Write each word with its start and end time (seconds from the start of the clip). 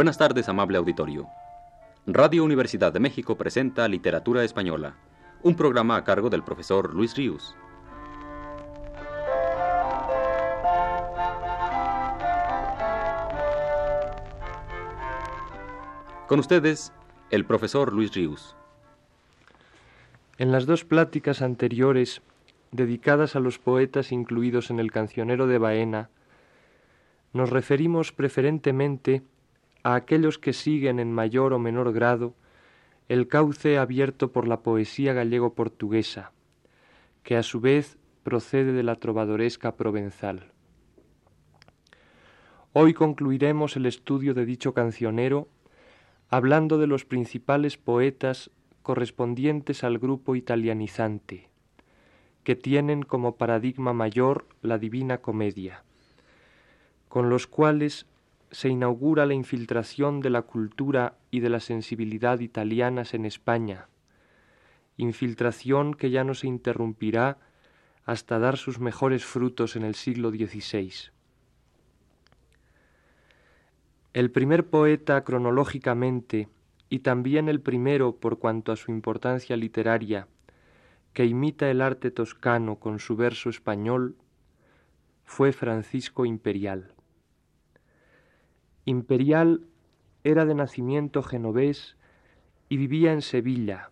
Buenas 0.00 0.16
tardes, 0.16 0.48
amable 0.48 0.78
auditorio. 0.78 1.28
Radio 2.06 2.42
Universidad 2.42 2.90
de 2.90 3.00
México 3.00 3.36
presenta 3.36 3.86
Literatura 3.86 4.42
Española, 4.44 4.96
un 5.42 5.54
programa 5.54 5.96
a 5.96 6.04
cargo 6.04 6.30
del 6.30 6.42
profesor 6.42 6.94
Luis 6.94 7.14
Ríos. 7.14 7.54
Con 16.26 16.38
ustedes, 16.38 16.94
el 17.28 17.44
profesor 17.44 17.92
Luis 17.92 18.14
Ríos. 18.14 18.56
En 20.38 20.50
las 20.50 20.64
dos 20.64 20.86
pláticas 20.86 21.42
anteriores, 21.42 22.22
dedicadas 22.72 23.36
a 23.36 23.40
los 23.40 23.58
poetas 23.58 24.12
incluidos 24.12 24.70
en 24.70 24.80
el 24.80 24.92
cancionero 24.92 25.46
de 25.46 25.58
Baena, 25.58 26.08
nos 27.34 27.50
referimos 27.50 28.12
preferentemente 28.12 29.22
aquellos 29.82 30.38
que 30.38 30.52
siguen 30.52 31.00
en 31.00 31.12
mayor 31.12 31.52
o 31.52 31.58
menor 31.58 31.92
grado 31.92 32.34
el 33.08 33.26
cauce 33.26 33.78
abierto 33.78 34.30
por 34.30 34.46
la 34.46 34.60
poesía 34.60 35.12
gallego-portuguesa, 35.12 36.32
que 37.22 37.36
a 37.36 37.42
su 37.42 37.60
vez 37.60 37.98
procede 38.22 38.72
de 38.72 38.82
la 38.82 38.94
trovadoresca 38.96 39.76
provenzal. 39.76 40.52
Hoy 42.72 42.94
concluiremos 42.94 43.76
el 43.76 43.86
estudio 43.86 44.32
de 44.32 44.44
dicho 44.44 44.74
cancionero 44.74 45.48
hablando 46.28 46.78
de 46.78 46.86
los 46.86 47.04
principales 47.04 47.76
poetas 47.76 48.50
correspondientes 48.82 49.82
al 49.82 49.98
grupo 49.98 50.36
italianizante, 50.36 51.48
que 52.44 52.54
tienen 52.54 53.02
como 53.02 53.36
paradigma 53.36 53.92
mayor 53.92 54.46
la 54.62 54.78
Divina 54.78 55.18
Comedia, 55.18 55.82
con 57.08 57.28
los 57.28 57.48
cuales 57.48 58.06
se 58.50 58.68
inaugura 58.68 59.26
la 59.26 59.34
infiltración 59.34 60.20
de 60.20 60.30
la 60.30 60.42
cultura 60.42 61.14
y 61.30 61.40
de 61.40 61.50
la 61.50 61.60
sensibilidad 61.60 62.40
italianas 62.40 63.14
en 63.14 63.24
España, 63.24 63.88
infiltración 64.96 65.94
que 65.94 66.10
ya 66.10 66.24
no 66.24 66.34
se 66.34 66.46
interrumpirá 66.46 67.38
hasta 68.04 68.38
dar 68.38 68.56
sus 68.56 68.80
mejores 68.80 69.24
frutos 69.24 69.76
en 69.76 69.84
el 69.84 69.94
siglo 69.94 70.30
XVI. 70.30 70.92
El 74.12 74.30
primer 74.32 74.66
poeta 74.66 75.22
cronológicamente 75.22 76.48
y 76.88 76.98
también 76.98 77.48
el 77.48 77.60
primero 77.60 78.16
por 78.16 78.40
cuanto 78.40 78.72
a 78.72 78.76
su 78.76 78.90
importancia 78.90 79.56
literaria, 79.56 80.26
que 81.12 81.24
imita 81.24 81.70
el 81.70 81.80
arte 81.80 82.10
toscano 82.10 82.76
con 82.76 82.98
su 82.98 83.16
verso 83.16 83.48
español, 83.48 84.16
fue 85.24 85.52
Francisco 85.52 86.26
Imperial. 86.26 86.92
Imperial 88.90 89.60
era 90.24 90.44
de 90.46 90.54
nacimiento 90.56 91.22
genovés 91.22 91.96
y 92.68 92.76
vivía 92.76 93.12
en 93.12 93.22
Sevilla, 93.22 93.90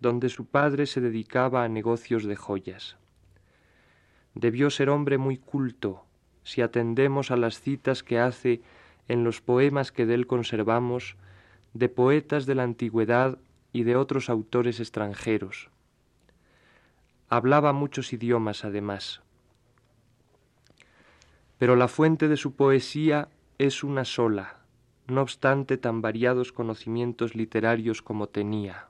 donde 0.00 0.28
su 0.28 0.44
padre 0.44 0.84
se 0.84 1.00
dedicaba 1.00 1.64
a 1.64 1.68
negocios 1.70 2.24
de 2.24 2.36
joyas. 2.36 2.98
Debió 4.34 4.68
ser 4.68 4.90
hombre 4.90 5.16
muy 5.16 5.38
culto, 5.38 6.04
si 6.42 6.60
atendemos 6.60 7.30
a 7.30 7.38
las 7.38 7.58
citas 7.58 8.02
que 8.02 8.18
hace 8.18 8.60
en 9.08 9.24
los 9.24 9.40
poemas 9.40 9.92
que 9.92 10.04
de 10.04 10.12
él 10.12 10.26
conservamos 10.26 11.16
de 11.72 11.88
poetas 11.88 12.44
de 12.44 12.54
la 12.54 12.64
antigüedad 12.64 13.38
y 13.72 13.84
de 13.84 13.96
otros 13.96 14.28
autores 14.28 14.78
extranjeros. 14.78 15.70
Hablaba 17.30 17.72
muchos 17.72 18.12
idiomas 18.12 18.66
además. 18.66 19.22
Pero 21.56 21.76
la 21.76 21.88
fuente 21.88 22.28
de 22.28 22.36
su 22.36 22.54
poesía 22.54 23.30
es 23.58 23.84
una 23.84 24.04
sola, 24.04 24.58
no 25.06 25.22
obstante 25.22 25.76
tan 25.76 26.02
variados 26.02 26.50
conocimientos 26.50 27.36
literarios 27.36 28.02
como 28.02 28.28
tenía, 28.28 28.88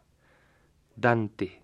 Dante, 0.96 1.62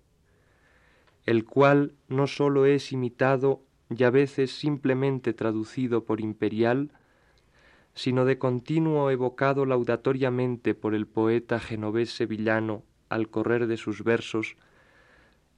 el 1.25 1.45
cual 1.45 1.93
no 2.09 2.27
sólo 2.27 2.65
es 2.65 2.91
imitado 2.91 3.63
y 3.89 4.03
a 4.03 4.11
veces 4.11 4.51
simplemente 4.51 5.33
traducido 5.33 6.05
por 6.05 6.21
imperial, 6.21 6.91
sino 7.93 8.23
de 8.23 8.37
continuo 8.37 9.09
evocado 9.09 9.65
laudatoriamente 9.65 10.75
por 10.75 10.93
el 10.93 11.07
poeta 11.07 11.59
genovés 11.59 12.11
sevillano 12.11 12.83
al 13.09 13.29
correr 13.29 13.67
de 13.67 13.77
sus 13.77 14.03
versos, 14.03 14.57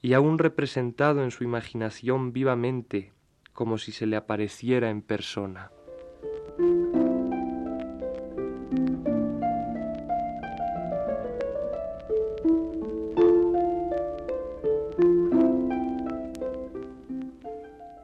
y 0.01 0.13
aún 0.13 0.37
representado 0.39 1.23
en 1.23 1.31
su 1.31 1.43
imaginación 1.43 2.33
vivamente, 2.33 3.11
como 3.53 3.77
si 3.77 3.91
se 3.91 4.05
le 4.05 4.15
apareciera 4.15 4.89
en 4.89 5.01
persona. 5.01 5.71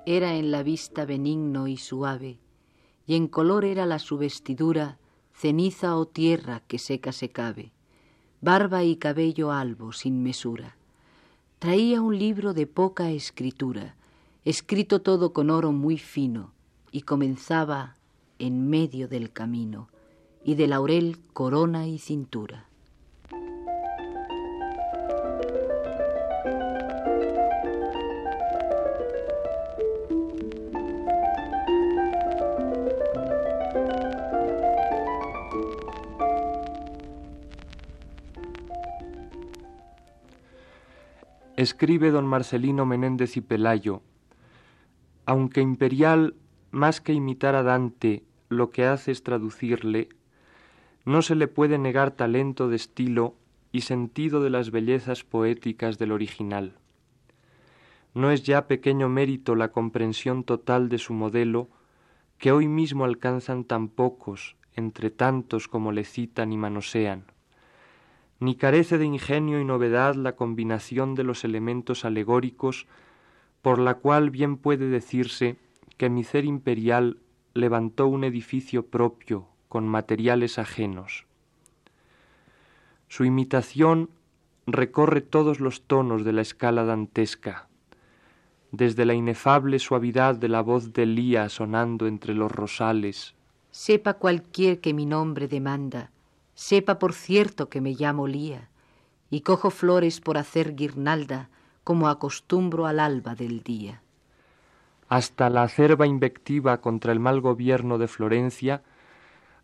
Era 0.10 0.34
en 0.38 0.50
la 0.50 0.64
vista 0.64 1.06
benigno 1.06 1.68
y 1.68 1.78
suave, 1.78 2.40
y 3.06 3.14
en 3.14 3.28
color 3.28 3.64
era 3.64 3.86
la 3.86 4.00
su 4.00 4.18
vestidura, 4.18 4.98
ceniza 5.36 5.96
o 5.96 6.08
tierra 6.08 6.64
que 6.68 6.80
seca 6.80 7.12
se 7.12 7.30
cabe, 7.30 7.72
barba 8.42 8.84
y 8.84 8.96
cabello 8.96 9.52
albo 9.52 9.92
sin 9.92 10.24
mesura. 10.24 10.78
Traía 11.60 12.02
un 12.02 12.18
libro 12.18 12.56
de 12.56 12.66
poca 12.66 13.12
escritura, 13.12 13.94
escrito 14.46 15.04
todo 15.04 15.32
con 15.32 15.52
oro 15.52 15.72
muy 15.74 16.00
fino, 16.00 16.54
y 16.92 17.02
comenzaba 17.02 17.96
en 18.40 18.68
medio 18.68 19.08
del 19.08 19.32
camino, 19.32 19.90
y 20.44 20.56
de 20.56 20.66
laurel 20.70 21.20
corona 21.34 21.88
y 21.88 22.00
cintura. 22.00 22.69
Escribe 41.62 42.10
don 42.10 42.26
Marcelino 42.26 42.86
Menéndez 42.86 43.36
y 43.36 43.42
Pelayo, 43.42 44.02
aunque 45.26 45.60
imperial, 45.60 46.36
más 46.72 47.02
que 47.02 47.12
imitar 47.12 47.54
a 47.54 47.64
Dante, 47.64 48.24
lo 48.48 48.70
que 48.70 48.86
hace 48.86 49.12
es 49.12 49.24
traducirle, 49.24 50.08
no 51.04 51.22
se 51.22 51.36
le 51.36 51.50
puede 51.50 51.78
negar 51.78 52.12
talento 52.12 52.70
de 52.70 52.78
estilo 52.78 53.36
y 53.74 53.82
sentido 53.82 54.42
de 54.42 54.50
las 54.50 54.72
bellezas 54.72 55.26
poéticas 55.26 55.98
del 55.98 56.14
original. 56.14 56.78
No 58.14 58.32
es 58.32 58.44
ya 58.44 58.66
pequeño 58.68 59.10
mérito 59.10 59.54
la 59.54 59.74
comprensión 59.74 60.46
total 60.46 60.88
de 60.88 60.98
su 60.98 61.14
modelo, 61.14 61.68
que 62.38 62.54
hoy 62.54 62.70
mismo 62.70 63.04
alcanzan 63.04 63.66
tan 63.66 63.90
pocos 63.90 64.56
entre 64.78 65.10
tantos 65.10 65.68
como 65.68 65.92
le 65.92 66.06
citan 66.06 66.54
y 66.54 66.58
manosean 66.58 67.26
ni 68.40 68.56
carece 68.56 68.98
de 68.98 69.06
ingenio 69.06 69.60
y 69.60 69.66
novedad 69.66 70.16
la 70.16 70.36
combinación 70.36 71.16
de 71.16 71.24
los 71.24 71.44
elementos 71.44 72.06
alegóricos, 72.06 72.88
por 73.62 73.80
la 73.80 73.96
cual 73.96 74.30
bien 74.30 74.58
puede 74.58 74.88
decirse 74.88 75.58
que 75.98 76.10
mi 76.10 76.24
ser 76.24 76.46
imperial 76.46 77.18
levantó 77.54 78.08
un 78.08 78.24
edificio 78.24 78.86
propio 78.86 79.48
con 79.68 79.88
materiales 79.88 80.58
ajenos. 80.58 81.26
Su 83.10 83.26
imitación 83.26 84.10
recorre 84.68 85.22
todos 85.22 85.60
los 85.60 85.82
tonos 85.82 86.24
de 86.24 86.32
la 86.32 86.42
escala 86.42 86.86
dantesca, 86.86 87.68
desde 88.72 89.06
la 89.06 89.16
inefable 89.16 89.80
suavidad 89.80 90.36
de 90.36 90.48
la 90.48 90.62
voz 90.62 90.94
de 90.94 91.06
Lía 91.06 91.50
sonando 91.50 92.08
entre 92.08 92.36
los 92.36 92.52
rosales. 92.52 93.36
Sepa 93.72 94.14
cualquier 94.16 94.80
que 94.80 94.94
mi 94.94 95.06
nombre 95.06 95.48
demanda, 95.48 96.12
Sepa 96.60 97.00
por 97.00 97.14
cierto 97.14 97.70
que 97.70 97.80
me 97.80 97.94
llamo 97.94 98.28
Lía 98.28 98.68
y 99.30 99.42
cojo 99.42 99.70
flores 99.70 100.20
por 100.20 100.38
hacer 100.38 100.76
guirnalda 100.76 101.50
como 101.86 102.10
acostumbro 102.10 102.86
al 102.86 103.00
alba 103.00 103.34
del 103.34 103.64
día. 103.64 104.04
Hasta 105.08 105.50
la 105.50 105.64
acerba 105.64 106.06
invectiva 106.06 106.82
contra 106.82 107.14
el 107.14 107.22
mal 107.22 107.40
gobierno 107.40 107.98
de 107.98 108.10
Florencia, 108.10 108.84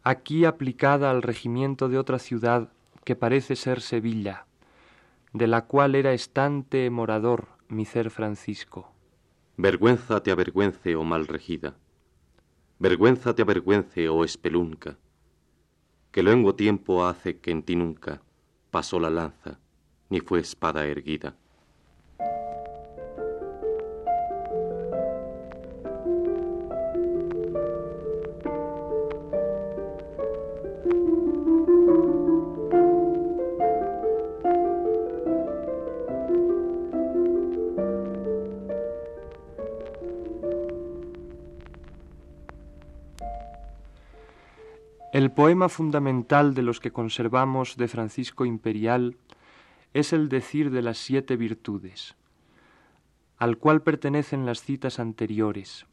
aquí 0.03 0.45
aplicada 0.45 1.12
al 1.12 1.21
regimiento 1.21 1.89
de 1.89 2.00
otra 2.00 2.18
ciudad 2.18 2.69
que 3.03 3.18
parece 3.18 3.57
ser 3.57 3.81
Sevilla, 3.81 4.45
de 5.33 5.47
la 5.47 5.65
cual 5.65 5.95
era 5.95 6.13
estante 6.13 6.89
morador 6.89 7.50
mi 7.68 7.83
ser 7.83 8.09
Francisco. 8.09 8.89
Vergüenza 9.57 10.24
te 10.24 10.31
avergüence, 10.31 10.95
oh 10.95 11.03
mal 11.03 11.27
regida. 11.27 11.75
Vergüenza 12.80 13.36
te 13.36 13.42
avergüence, 13.42 14.07
oh 14.07 14.24
espelunca 14.24 14.97
que 16.15 16.23
luengo 16.23 16.56
tiempo 16.56 17.06
hace 17.06 17.39
que 17.39 17.51
en 17.51 17.62
ti 17.62 17.75
nunca 17.75 18.21
pasó 18.71 19.01
la 19.01 19.09
lanza, 19.09 19.59
ni 20.09 20.21
fue 20.21 20.39
espada 20.39 20.85
erguida. 20.85 21.35
Poema 45.35 45.67
fundamental 45.67 46.53
de 46.53 46.61
los 46.61 46.79
que 46.79 46.91
conservamos 46.91 47.75
de 47.75 47.89
Francisco 47.89 48.45
Imperial 48.45 49.17
es 49.93 50.13
el 50.13 50.29
decir 50.29 50.71
de 50.71 50.81
las 50.81 50.97
siete 50.97 51.35
virtudes, 51.35 52.15
al 53.37 53.57
cual 53.57 53.81
pertenecen 53.81 54.45
las 54.45 54.61
citas 54.61 54.97
anteriores, 54.97 55.87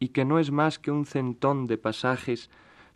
y 0.00 0.08
que 0.08 0.24
no 0.24 0.40
es 0.40 0.50
más 0.50 0.80
que 0.80 0.90
un 0.90 1.06
centón 1.06 1.68
de 1.68 1.78
pasajes 1.78 2.50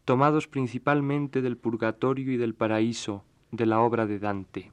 tomados 0.05 0.49
principalmente 0.49 1.41
del 1.41 1.57
purgatorio 1.57 2.33
y 2.33 2.37
del 2.37 2.55
paraíso 2.55 3.25
de 3.53 3.67
la 3.67 3.81
obra 3.81 4.07
de 4.07 4.19
Dante. 4.19 4.73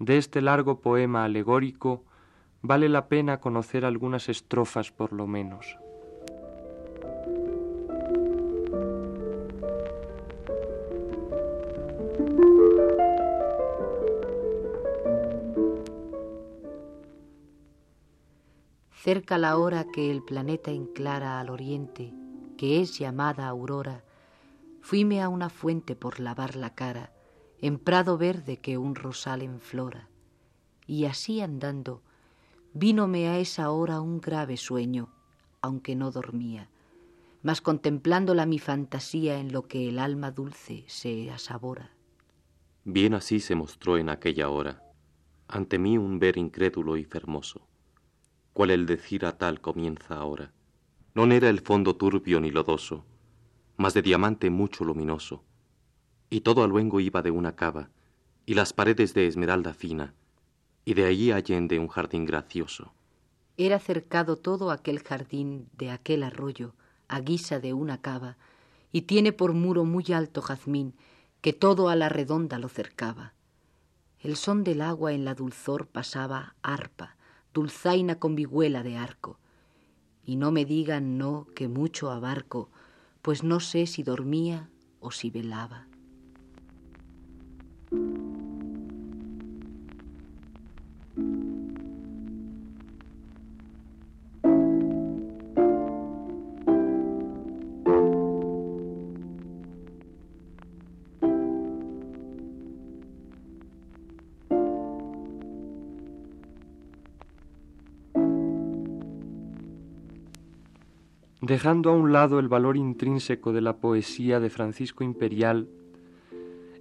De 0.00 0.18
este 0.18 0.42
largo 0.42 0.80
poema 0.80 1.22
alegórico 1.24 2.04
vale 2.62 2.88
la 2.88 3.06
pena 3.06 3.38
conocer 3.38 3.84
algunas 3.84 4.28
estrofas 4.28 4.90
por 4.90 5.12
lo 5.12 5.28
menos. 5.28 5.78
Cerca 19.08 19.38
la 19.38 19.56
hora 19.56 19.86
que 19.90 20.10
el 20.10 20.22
planeta 20.22 20.70
enclara 20.70 21.40
al 21.40 21.48
oriente, 21.48 22.12
que 22.58 22.82
es 22.82 22.98
llamada 22.98 23.48
aurora, 23.48 24.04
fuime 24.82 25.22
a 25.22 25.30
una 25.30 25.48
fuente 25.48 25.96
por 25.96 26.20
lavar 26.20 26.56
la 26.56 26.74
cara, 26.74 27.10
en 27.62 27.78
prado 27.78 28.18
verde 28.18 28.58
que 28.58 28.76
un 28.76 28.94
rosal 28.94 29.40
enflora. 29.40 30.10
Y 30.86 31.06
así 31.06 31.40
andando, 31.40 32.02
vínome 32.74 33.28
a 33.28 33.38
esa 33.38 33.70
hora 33.70 34.02
un 34.02 34.20
grave 34.20 34.58
sueño, 34.58 35.08
aunque 35.62 35.96
no 35.96 36.10
dormía, 36.10 36.68
mas 37.42 37.62
contemplándola 37.62 38.44
mi 38.44 38.58
fantasía 38.58 39.40
en 39.40 39.52
lo 39.52 39.62
que 39.68 39.88
el 39.88 40.00
alma 40.00 40.32
dulce 40.32 40.84
se 40.86 41.30
asabora. 41.30 41.92
Bien 42.84 43.14
así 43.14 43.40
se 43.40 43.54
mostró 43.54 43.96
en 43.96 44.10
aquella 44.10 44.50
hora, 44.50 44.82
ante 45.48 45.78
mí 45.78 45.96
un 45.96 46.18
ver 46.18 46.36
incrédulo 46.36 46.98
y 46.98 47.04
fermoso 47.04 47.68
cual 48.58 48.72
el 48.72 48.86
decir 48.86 49.24
a 49.24 49.38
tal 49.38 49.60
comienza 49.60 50.16
ahora. 50.16 50.50
No 51.14 51.32
era 51.32 51.48
el 51.48 51.60
fondo 51.60 51.94
turbio 51.94 52.40
ni 52.40 52.50
lodoso, 52.50 53.04
mas 53.76 53.94
de 53.94 54.02
diamante 54.02 54.50
mucho 54.50 54.82
luminoso, 54.82 55.44
y 56.28 56.40
todo 56.40 56.66
luengo 56.66 56.98
iba 56.98 57.22
de 57.22 57.30
una 57.30 57.54
cava, 57.54 57.88
y 58.46 58.54
las 58.54 58.72
paredes 58.72 59.14
de 59.14 59.28
esmeralda 59.28 59.74
fina, 59.74 60.12
y 60.84 60.94
de 60.94 61.04
allí 61.04 61.30
allende 61.30 61.78
un 61.78 61.86
jardín 61.86 62.24
gracioso. 62.24 62.92
Era 63.56 63.78
cercado 63.78 64.34
todo 64.34 64.72
aquel 64.72 65.04
jardín 65.04 65.68
de 65.74 65.92
aquel 65.92 66.24
arroyo, 66.24 66.74
a 67.06 67.20
guisa 67.20 67.60
de 67.60 67.74
una 67.74 68.00
cava, 68.00 68.38
y 68.90 69.02
tiene 69.02 69.32
por 69.32 69.52
muro 69.52 69.84
muy 69.84 70.06
alto 70.12 70.42
jazmín, 70.42 70.94
que 71.42 71.52
todo 71.52 71.88
a 71.88 71.94
la 71.94 72.08
redonda 72.08 72.58
lo 72.58 72.68
cercaba. 72.68 73.34
El 74.18 74.34
son 74.34 74.64
del 74.64 74.80
agua 74.80 75.12
en 75.12 75.24
la 75.24 75.36
dulzor 75.36 75.86
pasaba 75.86 76.56
arpa, 76.62 77.17
dulzaina 77.52 78.18
con 78.20 78.36
vihuela 78.36 78.82
de 78.82 78.96
arco. 78.96 79.38
Y 80.24 80.36
no 80.36 80.52
me 80.52 80.64
digan 80.64 81.18
no 81.18 81.46
que 81.54 81.68
mucho 81.68 82.10
abarco, 82.10 82.70
pues 83.22 83.42
no 83.42 83.60
sé 83.60 83.86
si 83.86 84.02
dormía 84.02 84.70
o 85.00 85.10
si 85.10 85.30
velaba. 85.30 85.87
Dejando 111.48 111.88
a 111.88 111.94
un 111.94 112.12
lado 112.12 112.40
el 112.40 112.48
valor 112.48 112.76
intrínseco 112.76 113.54
de 113.54 113.62
la 113.62 113.78
poesía 113.78 114.38
de 114.38 114.50
Francisco 114.50 115.02
Imperial, 115.02 115.66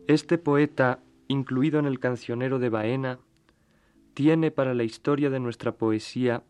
este 0.07 0.37
poeta, 0.37 0.99
incluido 1.29 1.79
en 1.79 1.85
el 1.85 2.01
cancionero 2.01 2.59
de 2.59 2.67
Baena, 2.67 3.19
tiene 4.13 4.51
para 4.51 4.73
la 4.73 4.83
historia 4.83 5.29
de 5.29 5.39
nuestra 5.39 5.77
poesía 5.77 6.43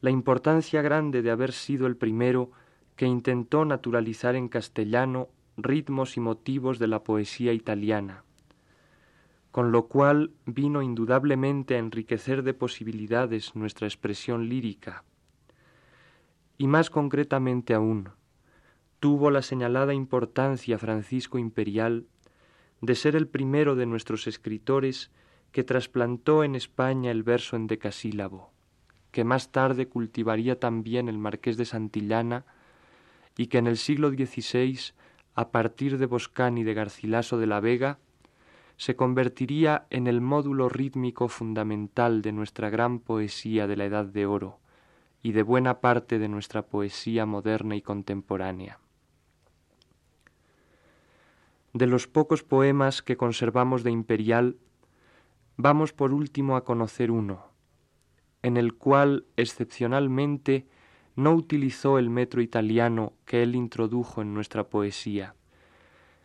la 0.00 0.10
importancia 0.10 0.80
grande 0.80 1.22
de 1.22 1.32
haber 1.32 1.50
sido 1.50 1.88
el 1.88 1.96
primero 1.96 2.52
que 2.94 3.06
intentó 3.06 3.64
naturalizar 3.64 4.36
en 4.36 4.46
castellano 4.46 5.26
ritmos 5.56 6.16
y 6.16 6.20
motivos 6.20 6.78
de 6.78 6.86
la 6.86 7.02
poesía 7.02 7.52
italiana, 7.52 8.22
con 9.50 9.72
lo 9.72 9.88
cual 9.88 10.30
vino 10.46 10.82
indudablemente 10.82 11.74
a 11.74 11.78
enriquecer 11.78 12.44
de 12.44 12.54
posibilidades 12.54 13.56
nuestra 13.56 13.88
expresión 13.88 14.48
lírica 14.48 15.02
y 16.60 16.66
más 16.66 16.90
concretamente 16.90 17.72
aún, 17.72 18.10
tuvo 18.98 19.30
la 19.30 19.40
señalada 19.40 19.94
importancia 19.94 20.76
Francisco 20.76 21.38
Imperial 21.38 22.04
de 22.82 22.96
ser 22.96 23.16
el 23.16 23.26
primero 23.28 23.76
de 23.76 23.86
nuestros 23.86 24.26
escritores 24.26 25.10
que 25.52 25.64
trasplantó 25.64 26.44
en 26.44 26.54
España 26.54 27.10
el 27.12 27.22
verso 27.22 27.56
en 27.56 27.66
decasílabo, 27.66 28.52
que 29.10 29.24
más 29.24 29.52
tarde 29.52 29.88
cultivaría 29.88 30.60
también 30.60 31.08
el 31.08 31.16
marqués 31.16 31.56
de 31.56 31.64
Santillana 31.64 32.44
y 33.38 33.46
que 33.46 33.56
en 33.56 33.66
el 33.66 33.78
siglo 33.78 34.10
XVI, 34.10 34.78
a 35.36 35.52
partir 35.52 35.96
de 35.96 36.04
Boscán 36.04 36.58
y 36.58 36.62
de 36.62 36.74
Garcilaso 36.74 37.38
de 37.38 37.46
la 37.46 37.60
Vega, 37.60 38.00
se 38.76 38.96
convertiría 38.96 39.86
en 39.88 40.06
el 40.06 40.20
módulo 40.20 40.68
rítmico 40.68 41.28
fundamental 41.28 42.20
de 42.20 42.32
nuestra 42.32 42.68
gran 42.68 42.98
poesía 42.98 43.66
de 43.66 43.78
la 43.78 43.86
Edad 43.86 44.04
de 44.04 44.26
Oro, 44.26 44.60
y 45.22 45.32
de 45.32 45.42
buena 45.42 45.80
parte 45.80 46.18
de 46.18 46.28
nuestra 46.28 46.62
poesía 46.62 47.26
moderna 47.26 47.76
y 47.76 47.82
contemporánea. 47.82 48.78
De 51.72 51.86
los 51.86 52.08
pocos 52.08 52.42
poemas 52.42 53.02
que 53.02 53.16
conservamos 53.16 53.84
de 53.84 53.90
Imperial, 53.90 54.56
vamos 55.56 55.92
por 55.92 56.12
último 56.12 56.56
a 56.56 56.64
conocer 56.64 57.10
uno, 57.10 57.44
en 58.42 58.56
el 58.56 58.74
cual 58.74 59.26
excepcionalmente 59.36 60.66
no 61.16 61.32
utilizó 61.32 61.98
el 61.98 62.10
metro 62.10 62.40
italiano 62.40 63.12
que 63.24 63.42
él 63.42 63.54
introdujo 63.54 64.22
en 64.22 64.34
nuestra 64.34 64.64
poesía, 64.64 65.34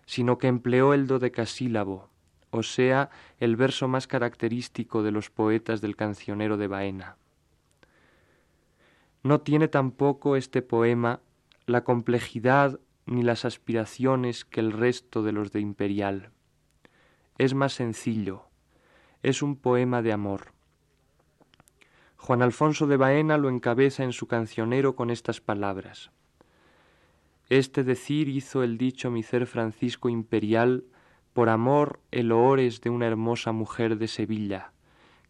sino 0.05 0.37
que 0.37 0.47
empleó 0.47 0.93
el 0.93 1.05
dodecasílabo, 1.05 2.09
o 2.49 2.63
sea, 2.63 3.09
el 3.39 3.55
verso 3.55 3.87
más 3.87 4.07
característico 4.07 5.03
de 5.03 5.11
los 5.11 5.29
poetas 5.29 5.81
del 5.81 5.95
cancionero 5.95 6.57
de 6.57 6.67
Baena. 6.67 7.17
No 9.25 9.41
tiene 9.41 9.67
tampoco 9.67 10.35
este 10.35 10.61
poema 10.61 11.19
la 11.65 11.83
complejidad 11.83 12.79
ni 13.07 13.23
las 13.23 13.43
aspiraciones 13.43 14.45
que 14.45 14.59
el 14.59 14.71
resto 14.71 15.23
de 15.23 15.31
los 15.31 15.51
de 15.51 15.61
Imperial. 15.61 16.29
Es 17.39 17.55
más 17.55 17.73
sencillo, 17.73 18.43
es 19.23 19.41
un 19.41 19.55
poema 19.55 20.03
de 20.03 20.13
amor. 20.13 20.53
Juan 22.17 22.43
Alfonso 22.43 22.85
de 22.85 22.97
Baena 22.97 23.39
lo 23.39 23.49
encabeza 23.49 24.03
en 24.03 24.13
su 24.13 24.27
cancionero 24.27 24.95
con 24.95 25.09
estas 25.09 25.41
palabras. 25.41 26.11
Este 27.49 27.83
decir 27.83 28.29
hizo 28.29 28.61
el 28.61 28.77
dicho 28.77 29.09
mi 29.09 29.23
ser 29.23 29.47
Francisco 29.47 30.07
Imperial 30.07 30.83
por 31.33 31.49
amor 31.49 31.99
el 32.11 32.31
oores 32.31 32.79
de 32.81 32.91
una 32.91 33.07
hermosa 33.07 33.53
mujer 33.53 33.97
de 33.97 34.07
Sevilla, 34.07 34.71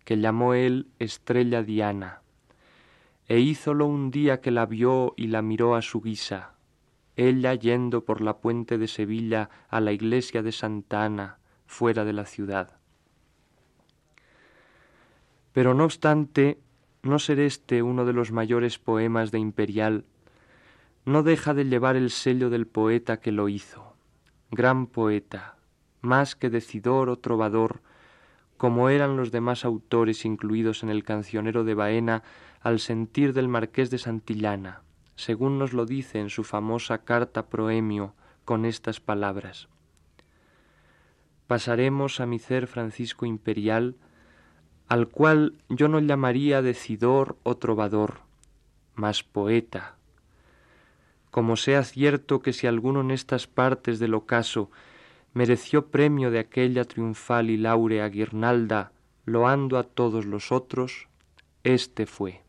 que 0.03 0.17
llamó 0.17 0.53
él 0.53 0.89
Estrella 0.99 1.63
Diana 1.63 2.24
e 3.27 3.39
hízolo 3.39 3.87
un 3.87 4.11
día 4.11 4.41
que 4.41 4.51
la 4.51 4.65
vio 4.65 5.13
y 5.17 5.27
la 5.27 5.41
miró 5.41 5.75
a 5.75 5.81
su 5.81 6.01
guisa, 6.01 6.55
ella 7.15 7.53
yendo 7.55 8.05
por 8.05 8.21
la 8.21 8.37
puente 8.37 8.77
de 8.77 8.87
Sevilla 8.87 9.49
a 9.69 9.79
la 9.79 9.91
iglesia 9.91 10.43
de 10.43 10.51
Santa 10.51 11.03
Ana, 11.03 11.39
fuera 11.65 12.05
de 12.05 12.13
la 12.13 12.25
ciudad. 12.25 12.77
Pero 15.53 15.73
no 15.73 15.85
obstante, 15.85 16.59
no 17.01 17.17
ser 17.17 17.39
este 17.39 17.81
uno 17.81 18.05
de 18.05 18.13
los 18.13 18.31
mayores 18.31 18.77
poemas 18.77 19.31
de 19.31 19.39
Imperial, 19.39 20.05
no 21.05 21.23
deja 21.23 21.53
de 21.53 21.65
llevar 21.65 21.95
el 21.95 22.09
sello 22.09 22.49
del 22.49 22.67
poeta 22.67 23.19
que 23.19 23.31
lo 23.31 23.47
hizo, 23.47 23.95
gran 24.51 24.87
poeta, 24.87 25.57
más 26.01 26.35
que 26.35 26.49
decidor 26.49 27.09
o 27.09 27.17
trovador, 27.17 27.81
como 28.57 28.89
eran 28.89 29.17
los 29.17 29.31
demás 29.31 29.65
autores 29.65 30.25
incluidos 30.25 30.83
en 30.83 30.89
el 30.89 31.03
cancionero 31.03 31.63
de 31.63 31.73
Baena 31.73 32.23
al 32.61 32.79
sentir 32.79 33.33
del 33.33 33.47
marqués 33.47 33.89
de 33.89 33.97
Santillana, 33.97 34.81
según 35.15 35.59
nos 35.59 35.73
lo 35.73 35.85
dice 35.85 36.19
en 36.19 36.29
su 36.29 36.43
famosa 36.43 36.99
carta 36.99 37.47
proemio 37.47 38.13
con 38.45 38.65
estas 38.65 38.99
palabras. 38.99 39.67
Pasaremos 41.47 42.19
a 42.19 42.25
mi 42.25 42.39
ser 42.39 42.67
Francisco 42.67 43.25
Imperial, 43.25 43.95
al 44.87 45.07
cual 45.07 45.53
yo 45.69 45.87
no 45.87 45.99
llamaría 45.99 46.61
decidor 46.61 47.37
o 47.43 47.57
trovador, 47.57 48.19
mas 48.95 49.23
poeta, 49.23 49.95
como 51.29 51.57
sea 51.57 51.83
cierto 51.83 52.39
que 52.39 52.53
si 52.53 52.65
alguno 52.65 53.01
en 53.01 53.11
estas 53.11 53.45
partes 53.45 53.99
del 53.99 54.13
ocaso 54.13 54.71
mereció 55.35 55.87
premio 55.87 56.31
de 56.31 56.39
aquella 56.39 56.85
triunfal 56.85 57.49
y 57.49 57.57
láurea 57.57 58.07
guirnalda, 58.07 58.93
loando 59.25 59.77
a 59.77 59.83
todos 59.83 60.25
los 60.25 60.53
otros, 60.53 61.09
éste 61.63 62.05
fue. 62.05 62.44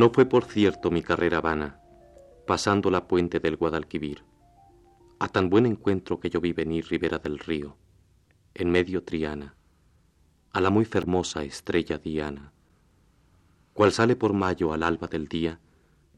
No 0.00 0.08
fue 0.08 0.24
por 0.24 0.46
cierto 0.46 0.90
mi 0.90 1.02
carrera 1.02 1.42
vana, 1.42 1.78
pasando 2.46 2.90
la 2.90 3.06
puente 3.06 3.38
del 3.38 3.58
Guadalquivir, 3.58 4.24
a 5.18 5.28
tan 5.28 5.50
buen 5.50 5.66
encuentro 5.66 6.18
que 6.20 6.30
yo 6.30 6.40
vi 6.40 6.54
venir 6.54 6.86
ribera 6.88 7.18
del 7.18 7.38
río, 7.38 7.76
en 8.54 8.70
medio 8.70 9.02
Triana, 9.04 9.56
a 10.52 10.62
la 10.62 10.70
muy 10.70 10.86
fermosa 10.86 11.44
estrella 11.44 11.98
Diana, 11.98 12.54
cual 13.74 13.92
sale 13.92 14.16
por 14.16 14.32
mayo 14.32 14.72
al 14.72 14.84
alba 14.84 15.06
del 15.06 15.28
día, 15.28 15.60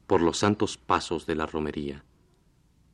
por 0.06 0.22
los 0.22 0.38
santos 0.38 0.78
pasos 0.78 1.26
de 1.26 1.34
la 1.34 1.46
romería. 1.46 2.04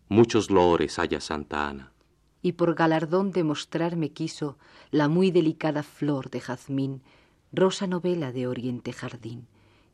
Muchos 0.09 0.51
loores 0.51 0.99
haya 0.99 1.21
Santa 1.21 1.69
Ana. 1.69 1.93
Y 2.41 2.53
por 2.53 2.75
galardón 2.75 3.31
demostrarme 3.31 4.15
quiso 4.15 4.57
la 4.91 5.09
muy 5.09 5.33
delicada 5.33 5.83
flor 5.83 6.31
de 6.31 6.41
jazmín, 6.41 7.03
rosa 7.53 7.87
novela 7.87 8.33
de 8.33 8.47
oriente 8.47 8.95
jardín 8.95 9.49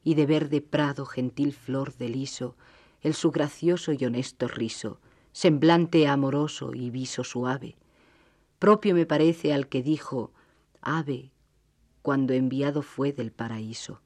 y 0.05 0.15
de 0.15 0.27
verde 0.27 0.61
prado 0.61 1.07
gentil 1.07 1.53
flor 1.53 1.97
de 1.97 2.11
liso, 2.11 2.57
el 3.01 3.15
su 3.15 3.31
gracioso 3.31 3.93
y 3.93 4.05
honesto 4.05 4.47
riso, 4.47 5.01
semblante 5.33 6.07
amoroso 6.07 6.73
y 6.75 6.91
viso 6.91 7.25
suave. 7.25 7.77
Propio 8.59 8.95
me 8.95 9.07
parece 9.07 9.53
al 9.53 9.69
que 9.69 9.83
dijo, 9.83 10.33
ave, 10.81 11.33
cuando 12.03 12.35
enviado 12.35 12.83
fue 12.83 13.13
del 13.13 13.33
paraíso. 13.33 14.01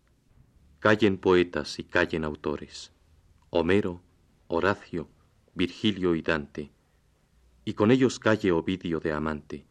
Callen 0.79 1.19
poetas 1.19 1.79
y 1.81 1.85
callen 1.85 2.25
autores, 2.25 2.93
Homero, 3.51 4.01
Horacio, 4.47 5.09
Virgilio 5.55 6.15
y 6.15 6.23
Dante, 6.23 6.71
y 7.65 7.75
con 7.75 7.91
ellos 7.91 8.21
calle 8.21 8.53
Ovidio 8.53 9.01
de 9.01 9.13
Amante, 9.13 9.67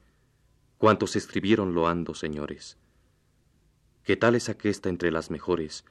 cuantos 0.78 1.16
escribieron 1.16 1.74
loando 1.74 2.14
señores. 2.14 2.78
¿Qué 4.04 4.18
tal 4.18 4.36
es 4.36 4.50
aquesta 4.50 4.90
entre 4.90 5.12
las 5.12 5.32
mejores, 5.32 5.86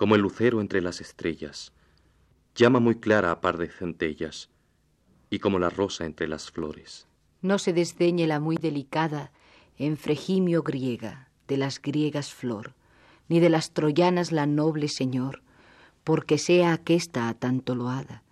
como 0.00 0.14
el 0.14 0.22
lucero 0.22 0.62
entre 0.62 0.80
las 0.80 1.02
estrellas, 1.02 1.74
llama 2.54 2.80
muy 2.80 2.94
clara 2.94 3.32
a 3.32 3.42
par 3.42 3.58
de 3.58 3.68
centellas, 3.68 4.48
y 5.28 5.40
como 5.40 5.58
la 5.58 5.68
rosa 5.68 6.06
entre 6.06 6.26
las 6.26 6.50
flores. 6.50 7.06
No 7.42 7.58
se 7.58 7.74
desdeñe 7.74 8.26
la 8.26 8.40
muy 8.40 8.56
delicada 8.56 9.30
enfregimio 9.76 10.62
griega, 10.62 11.28
de 11.48 11.58
las 11.58 11.82
griegas 11.82 12.32
flor, 12.32 12.72
ni 13.28 13.40
de 13.40 13.50
las 13.50 13.72
troyanas 13.72 14.32
la 14.32 14.46
noble 14.46 14.88
señor, 14.88 15.42
porque 16.02 16.38
sea 16.38 16.72
aquesta 16.72 17.28
a 17.28 17.34
tanto 17.34 17.74
loada, 17.74 18.22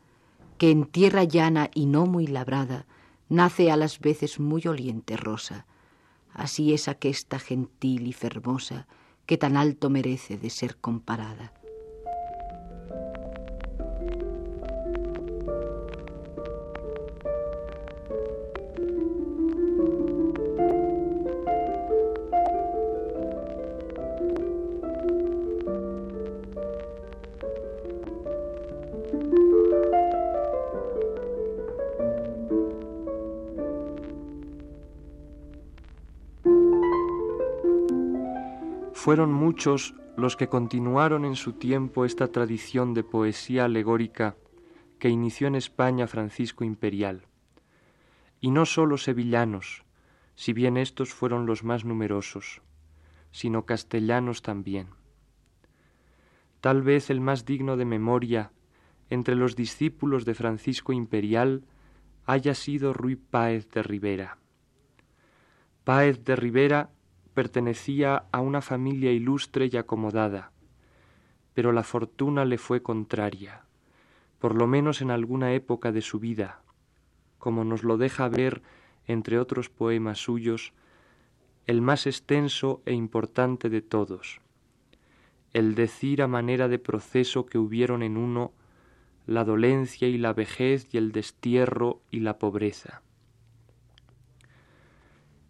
que 0.57 0.71
en 0.71 0.87
tierra 0.87 1.25
llana 1.25 1.71
y 1.75 1.85
no 1.85 2.07
muy 2.07 2.27
labrada, 2.27 2.87
nace 3.29 3.71
a 3.71 3.77
las 3.77 4.01
veces 4.01 4.41
muy 4.41 4.67
oliente 4.67 5.19
rosa. 5.19 5.67
Así 6.33 6.73
es 6.73 6.89
aquesta 6.89 7.39
gentil 7.39 8.07
y 8.07 8.15
fermosa, 8.15 8.87
que 9.27 9.37
tan 9.37 9.59
alto 9.59 9.91
merece 9.91 10.39
de 10.39 10.49
ser 10.49 10.79
comparada. 10.79 11.53
Fueron 38.99 39.33
muchos 39.33 39.95
los 40.17 40.37
que 40.37 40.49
continuaron 40.49 41.25
en 41.25 41.37
su 41.37 41.52
tiempo 41.52 42.05
esta 42.05 42.33
tradición 42.33 42.95
de 42.95 43.05
poesía 43.05 43.67
alegórica 43.67 44.35
que 44.99 45.09
inició 45.09 45.47
en 45.47 45.55
España 45.55 46.09
Francisco 46.09 46.64
Imperial. 46.64 47.23
Y 48.40 48.50
no 48.50 48.67
sólo 48.67 48.99
sevillanos, 48.99 49.85
si 50.35 50.52
bien 50.52 50.76
estos 50.76 51.14
fueron 51.14 51.47
los 51.47 51.62
más 51.62 51.85
numerosos, 51.85 52.61
sino 53.31 53.67
castellanos 53.67 54.43
también. 54.43 54.88
Tal 56.61 56.83
vez 56.83 57.09
el 57.09 57.21
más 57.21 57.45
digno 57.45 57.76
de 57.76 57.85
memoria 57.85 58.50
entre 59.11 59.37
los 59.37 59.55
discípulos 59.55 60.25
de 60.25 60.35
Francisco 60.35 60.93
Imperial 60.93 61.62
haya 62.26 62.52
sido 62.52 62.93
Ruy 62.93 63.14
Páez 63.14 63.71
de 63.71 63.85
Rivera. 63.85 64.38
Páez 65.85 66.25
de 66.25 66.35
Rivera 66.35 66.90
pertenecía 67.38 68.25
a 68.33 68.40
una 68.40 68.61
familia 68.61 69.12
ilustre 69.12 69.71
y 69.73 69.76
acomodada, 69.76 70.50
pero 71.54 71.71
la 71.71 71.85
fortuna 71.85 72.45
le 72.45 72.59
fue 72.59 72.83
contraria, 72.83 73.62
por 74.40 74.57
lo 74.57 74.66
menos 74.66 75.02
en 75.02 75.12
alguna 75.12 75.52
época 75.52 75.92
de 75.92 76.02
su 76.02 76.18
vida, 76.18 76.62
como 77.38 77.62
nos 77.62 77.85
lo 77.85 77.97
deja 77.97 78.28
ver, 78.28 78.62
entre 79.07 79.38
otros 79.38 79.68
poemas 79.68 80.18
suyos, 80.18 80.73
el 81.68 81.80
más 81.80 82.09
extenso 82.09 82.83
e 82.87 82.92
importante 82.92 83.71
de 83.71 83.83
todos, 83.83 84.40
el 85.52 85.76
decir 85.76 86.23
a 86.23 86.26
manera 86.26 86.66
de 86.66 86.80
proceso 86.80 87.47
que 87.47 87.59
hubieron 87.59 88.02
en 88.02 88.16
uno 88.16 88.50
la 89.28 89.45
dolencia 89.45 90.09
y 90.09 90.18
la 90.18 90.33
vejez 90.33 90.88
y 90.92 90.99
el 90.99 91.12
destierro 91.12 92.00
y 92.11 92.18
la 92.18 92.40
pobreza 92.40 93.02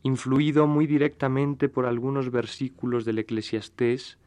influido 0.09 0.67
muy 0.67 0.87
directamente 0.87 1.69
por 1.69 1.87
algunos 1.87 2.31
versículos 2.31 3.05
del 3.05 3.19
Eclesiastés, 3.19 4.19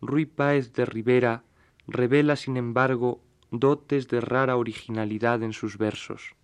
Ruy 0.00 0.26
Páez 0.26 0.72
de 0.72 0.84
Rivera 0.86 1.44
revela, 1.86 2.36
sin 2.36 2.56
embargo, 2.56 3.20
dotes 3.50 4.08
de 4.08 4.20
rara 4.20 4.56
originalidad 4.56 5.42
en 5.42 5.52
sus 5.52 5.76
versos. 5.76 6.34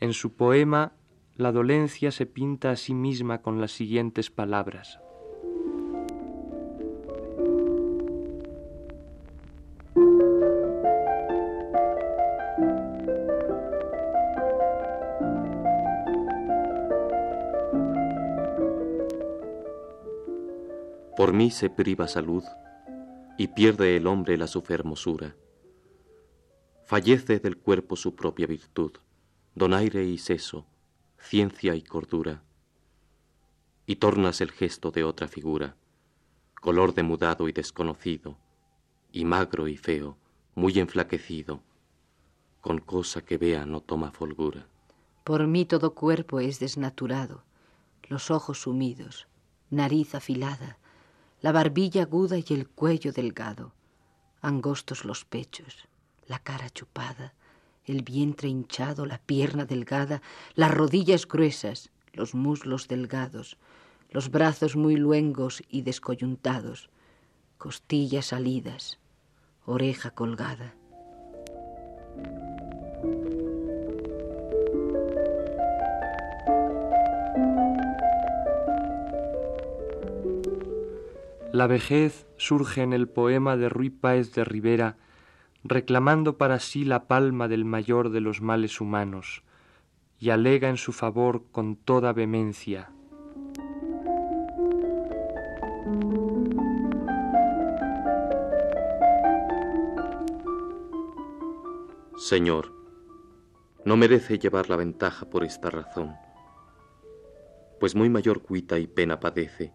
En 0.00 0.12
su 0.12 0.34
poema, 0.34 0.92
la 1.36 1.52
dolencia 1.52 2.10
se 2.10 2.26
pinta 2.26 2.70
a 2.70 2.76
sí 2.76 2.94
misma 2.94 3.42
con 3.42 3.60
las 3.60 3.72
siguientes 3.72 4.30
palabras. 4.30 5.00
Por 21.18 21.32
mí 21.32 21.50
se 21.50 21.68
priva 21.68 22.06
salud 22.06 22.44
y 23.36 23.48
pierde 23.48 23.96
el 23.96 24.06
hombre 24.06 24.36
la 24.36 24.46
su 24.46 24.62
fermosura. 24.62 25.34
Fallece 26.84 27.40
del 27.40 27.58
cuerpo 27.58 27.96
su 27.96 28.14
propia 28.14 28.46
virtud, 28.46 28.92
donaire 29.56 30.04
y 30.04 30.18
seso, 30.18 30.64
ciencia 31.18 31.74
y 31.74 31.82
cordura. 31.82 32.44
Y 33.84 33.96
tornas 33.96 34.40
el 34.40 34.52
gesto 34.52 34.92
de 34.92 35.02
otra 35.02 35.26
figura, 35.26 35.74
color 36.60 36.94
de 36.94 37.02
mudado 37.02 37.48
y 37.48 37.52
desconocido, 37.52 38.38
y 39.10 39.24
magro 39.24 39.66
y 39.66 39.76
feo, 39.76 40.16
muy 40.54 40.78
enflaquecido, 40.78 41.64
con 42.60 42.78
cosa 42.78 43.24
que 43.24 43.38
vea 43.38 43.66
no 43.66 43.80
toma 43.80 44.12
folgura. 44.12 44.68
Por 45.24 45.48
mí 45.48 45.64
todo 45.64 45.96
cuerpo 45.96 46.38
es 46.38 46.60
desnaturado, 46.60 47.42
los 48.04 48.30
ojos 48.30 48.60
sumidos, 48.60 49.26
nariz 49.68 50.14
afilada, 50.14 50.78
la 51.40 51.52
barbilla 51.52 52.02
aguda 52.02 52.36
y 52.38 52.44
el 52.48 52.68
cuello 52.68 53.12
delgado, 53.12 53.72
angostos 54.40 55.04
los 55.04 55.24
pechos, 55.24 55.86
la 56.26 56.38
cara 56.38 56.68
chupada, 56.70 57.34
el 57.84 58.02
vientre 58.02 58.48
hinchado, 58.48 59.06
la 59.06 59.18
pierna 59.18 59.64
delgada, 59.64 60.20
las 60.54 60.72
rodillas 60.72 61.26
gruesas, 61.26 61.90
los 62.12 62.34
muslos 62.34 62.88
delgados, 62.88 63.56
los 64.10 64.30
brazos 64.30 64.76
muy 64.76 64.96
luengos 64.96 65.62
y 65.68 65.82
descoyuntados, 65.82 66.90
costillas 67.56 68.26
salidas, 68.26 68.98
oreja 69.64 70.10
colgada. 70.10 70.74
La 81.52 81.66
vejez 81.66 82.26
surge 82.36 82.82
en 82.82 82.92
el 82.92 83.08
poema 83.08 83.56
de 83.56 83.70
Ruy 83.70 83.88
Páez 83.88 84.34
de 84.34 84.44
Rivera, 84.44 84.98
reclamando 85.64 86.36
para 86.36 86.58
sí 86.58 86.84
la 86.84 87.08
palma 87.08 87.48
del 87.48 87.64
mayor 87.64 88.10
de 88.10 88.20
los 88.20 88.42
males 88.42 88.82
humanos, 88.82 89.42
y 90.18 90.28
alega 90.28 90.68
en 90.68 90.76
su 90.76 90.92
favor 90.92 91.44
con 91.50 91.76
toda 91.76 92.12
vehemencia. 92.12 92.90
Señor, 102.18 102.74
no 103.86 103.96
merece 103.96 104.38
llevar 104.38 104.68
la 104.68 104.76
ventaja 104.76 105.30
por 105.30 105.44
esta 105.44 105.70
razón, 105.70 106.14
pues 107.80 107.94
muy 107.94 108.10
mayor 108.10 108.42
cuita 108.42 108.78
y 108.78 108.86
pena 108.86 109.18
padece, 109.18 109.72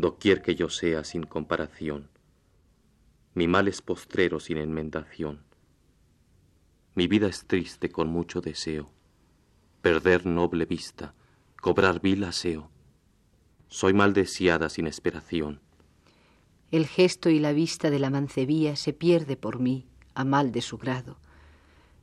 doquier 0.00 0.42
que 0.42 0.54
yo 0.54 0.68
sea 0.68 1.04
sin 1.04 1.24
comparación. 1.24 2.08
Mi 3.34 3.46
mal 3.46 3.68
es 3.68 3.82
postrero 3.82 4.40
sin 4.40 4.58
enmendación. 4.58 5.44
Mi 6.94 7.06
vida 7.06 7.28
es 7.28 7.46
triste 7.46 7.90
con 7.90 8.08
mucho 8.08 8.40
deseo, 8.40 8.90
perder 9.82 10.26
noble 10.26 10.66
vista, 10.66 11.14
cobrar 11.60 12.00
vil 12.00 12.24
aseo. 12.24 12.70
Soy 13.68 13.92
mal 13.92 14.12
deseada 14.14 14.68
sin 14.68 14.86
esperación. 14.86 15.60
El 16.70 16.86
gesto 16.86 17.30
y 17.30 17.38
la 17.38 17.52
vista 17.52 17.90
de 17.90 17.98
la 17.98 18.10
mancebía 18.10 18.76
se 18.76 18.92
pierde 18.92 19.36
por 19.36 19.58
mí, 19.60 19.86
a 20.14 20.24
mal 20.24 20.52
de 20.52 20.60
su 20.60 20.76
grado. 20.76 21.18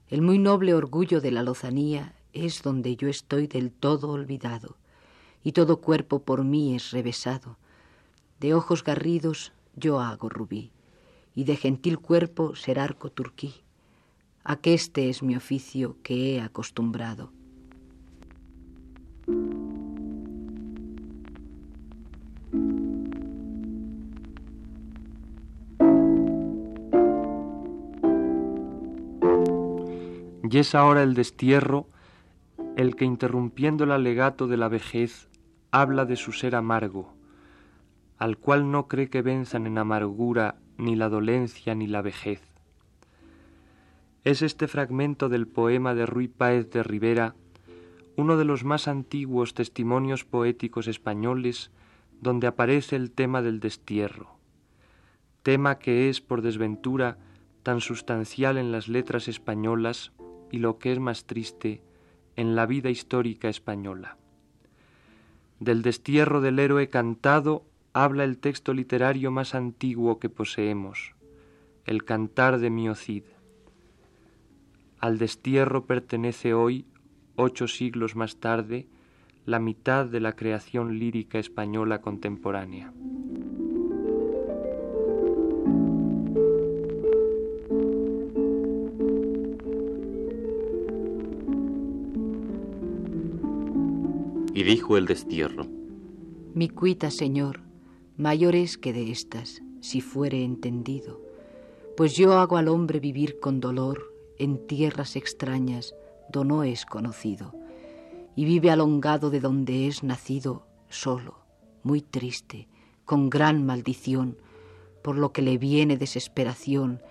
El 0.08 0.22
muy 0.22 0.40
noble 0.40 0.74
orgullo 0.74 1.22
de 1.22 1.32
la 1.32 1.44
lozanía 1.44 2.16
es 2.34 2.64
donde 2.64 2.96
yo 2.96 3.08
estoy 3.08 3.48
del 3.48 3.72
todo 3.72 4.10
olvidado, 4.10 4.78
y 5.44 5.52
todo 5.52 5.82
cuerpo 5.82 6.24
por 6.24 6.44
mí 6.44 6.76
es 6.76 6.92
revesado. 6.92 7.58
De 8.40 8.54
ojos 8.54 8.84
garridos 8.84 9.54
yo 9.76 10.00
hago 10.00 10.30
rubí 10.30 10.72
y 11.34 11.44
de 11.44 11.56
gentil 11.56 12.00
cuerpo 12.00 12.56
ser 12.56 12.80
arco 12.80 13.12
turquí. 13.12 13.54
Aqueste 14.44 15.10
es 15.10 15.24
mi 15.24 15.36
oficio 15.36 15.98
que 16.04 16.36
he 16.36 16.42
acostumbrado. 16.42 17.32
Y 30.56 30.58
es 30.58 30.74
ahora 30.74 31.04
el 31.04 31.16
destierro 31.16 31.88
el 32.78 32.96
que 32.96 33.04
interrumpiendo 33.04 33.84
el 33.84 33.92
alegato 33.92 34.48
de 34.48 34.58
la 34.58 34.70
vejez 34.70 35.28
habla 35.72 36.06
de 36.06 36.16
su 36.16 36.32
ser 36.32 36.56
amargo, 36.56 37.15
al 38.18 38.38
cual 38.38 38.72
no 38.72 38.88
cree 38.88 39.10
que 39.10 39.22
venzan 39.22 39.68
en 39.68 39.78
amargura 39.78 40.56
ni 40.78 40.96
la 40.96 41.10
dolencia 41.10 41.76
ni 41.76 41.88
la 41.88 42.02
vejez. 42.02 42.42
Es 44.24 44.42
este 44.42 44.68
fragmento 44.68 45.30
del 45.30 45.48
poema 45.48 45.94
de 45.94 46.06
Ruy 46.06 46.28
Páez 46.28 46.70
de 46.72 46.84
Rivera 46.84 47.36
uno 48.18 48.38
de 48.38 48.46
los 48.46 48.64
más 48.64 48.88
antiguos 48.88 49.54
testimonios 49.54 50.24
poéticos 50.24 50.88
españoles 50.88 51.72
donde 52.22 52.48
aparece 52.48 52.96
el 52.96 53.12
tema 53.12 53.42
del 53.42 53.60
destierro, 53.60 54.38
tema 55.44 55.80
que 55.80 56.10
es, 56.10 56.22
por 56.22 56.42
desventura, 56.42 57.18
tan 57.64 57.82
sustancial 57.82 58.58
en 58.58 58.72
las 58.72 58.88
letras 58.88 59.28
españolas 59.28 60.14
y 60.52 60.60
lo 60.60 60.78
que 60.80 60.94
es 60.94 61.00
más 61.00 61.26
triste, 61.26 61.84
en 62.38 62.56
la 62.56 62.66
vida 62.66 62.90
histórica 62.90 63.50
española. 63.50 64.18
Del 65.60 65.82
destierro 65.82 66.42
del 66.42 66.60
héroe 66.60 66.90
cantado 66.90 67.66
habla 67.96 68.26
el 68.26 68.40
texto 68.40 68.74
literario 68.74 69.32
más 69.32 69.56
antiguo 69.56 70.20
que 70.20 70.28
poseemos, 70.28 71.16
el 71.86 72.04
Cantar 72.04 72.60
de 72.60 72.70
Miocid. 72.70 73.24
Al 75.00 75.18
destierro 75.18 75.86
pertenece 75.86 76.54
hoy, 76.54 76.86
ocho 77.38 77.70
siglos 77.70 78.18
más 78.18 78.36
tarde, 78.36 78.86
la 79.46 79.60
mitad 79.60 80.06
de 80.08 80.20
la 80.20 80.34
creación 80.34 81.00
lírica 81.00 81.40
española 81.40 82.02
contemporánea. 82.02 82.92
Y 94.54 94.64
dijo 94.64 94.98
el 94.98 95.06
destierro, 95.06 95.66
Mi 96.54 96.68
cuita, 96.68 97.10
Señor, 97.10 97.65
mayor 98.18 98.56
es 98.56 98.78
que 98.78 98.94
de 98.94 99.12
estas, 99.12 99.62
si 99.82 100.02
fuere 100.02 100.44
entendido, 100.44 101.22
pues 101.98 102.16
yo 102.16 102.34
hago 102.34 102.58
al 102.58 102.68
hombre 102.68 103.00
vivir 103.00 103.40
con 103.40 103.60
dolor 103.60 104.14
en 104.38 104.66
tierras 104.68 105.16
extrañas 105.16 105.94
do 106.32 106.44
no 106.44 106.64
es 106.64 106.86
conocido, 106.86 107.54
y 108.36 108.46
vive 108.46 108.72
alongado 108.72 109.30
de 109.30 109.40
donde 109.40 109.88
es 109.88 110.04
nacido, 110.04 110.66
solo, 110.90 111.40
muy 111.84 112.02
triste, 112.02 112.68
con 113.06 113.30
gran 113.30 113.66
maldición, 113.66 114.38
por 115.04 115.18
lo 115.18 115.32
que 115.32 115.42
le 115.42 115.58
viene 115.58 115.98
desesperación 115.98 117.02